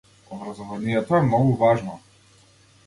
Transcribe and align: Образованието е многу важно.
Образованието 0.35 1.15
е 1.15 1.21
многу 1.27 1.53
важно. 1.61 1.99